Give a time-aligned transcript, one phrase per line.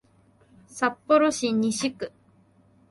[0.67, 2.11] 札幌市西区